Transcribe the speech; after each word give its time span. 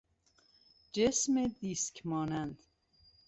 جسم 0.93 1.47
دیسک 1.47 2.01
مانند 2.05 2.59